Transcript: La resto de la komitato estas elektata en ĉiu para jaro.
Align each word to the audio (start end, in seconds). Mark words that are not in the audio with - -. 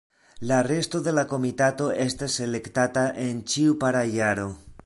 La 0.51 0.61
resto 0.67 1.01
de 1.07 1.13
la 1.17 1.25
komitato 1.33 1.91
estas 2.07 2.39
elektata 2.49 3.07
en 3.29 3.45
ĉiu 3.53 3.81
para 3.85 4.07
jaro. 4.19 4.53